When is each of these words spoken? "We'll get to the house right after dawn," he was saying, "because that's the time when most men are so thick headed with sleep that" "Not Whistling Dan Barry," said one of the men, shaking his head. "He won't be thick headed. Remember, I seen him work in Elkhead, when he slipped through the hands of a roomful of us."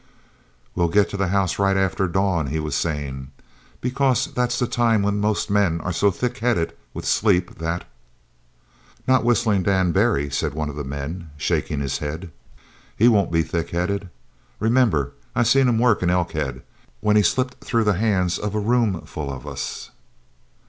"We'll 0.73 0.87
get 0.87 1.09
to 1.11 1.17
the 1.17 1.27
house 1.27 1.59
right 1.59 1.77
after 1.77 2.07
dawn," 2.07 2.47
he 2.47 2.59
was 2.59 2.73
saying, 2.73 3.29
"because 3.81 4.25
that's 4.33 4.57
the 4.57 4.65
time 4.65 5.03
when 5.03 5.19
most 5.19 5.51
men 5.51 5.79
are 5.81 5.93
so 5.93 6.09
thick 6.09 6.39
headed 6.39 6.75
with 6.91 7.05
sleep 7.05 7.59
that" 7.59 7.85
"Not 9.07 9.23
Whistling 9.23 9.61
Dan 9.61 9.91
Barry," 9.91 10.31
said 10.31 10.55
one 10.55 10.69
of 10.69 10.75
the 10.75 10.83
men, 10.83 11.29
shaking 11.37 11.81
his 11.81 11.99
head. 11.99 12.31
"He 12.97 13.07
won't 13.07 13.31
be 13.31 13.43
thick 13.43 13.69
headed. 13.69 14.09
Remember, 14.59 15.11
I 15.35 15.43
seen 15.43 15.67
him 15.67 15.77
work 15.77 16.01
in 16.01 16.09
Elkhead, 16.09 16.63
when 17.01 17.15
he 17.15 17.21
slipped 17.21 17.63
through 17.63 17.83
the 17.83 17.93
hands 17.99 18.39
of 18.39 18.55
a 18.55 18.59
roomful 18.59 19.31
of 19.31 19.45
us." 19.45 19.91